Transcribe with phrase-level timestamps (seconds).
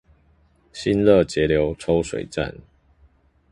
[0.73, 2.55] 新樂截流抽水站